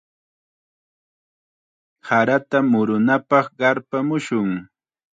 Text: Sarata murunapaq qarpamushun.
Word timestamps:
Sarata 2.05 2.57
murunapaq 2.71 3.45
qarpamushun. 3.59 4.49